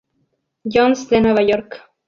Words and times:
John's 0.67 1.07
de 1.11 1.21
Nueva 1.21 1.43
York. 1.43 1.79